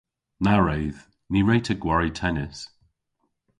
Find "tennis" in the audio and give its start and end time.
2.21-2.57